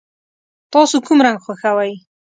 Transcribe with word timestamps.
تاسو 0.73 0.95
کوم 1.05 1.19
رنګ 1.25 1.37
خوښوئ؟ 1.43 1.93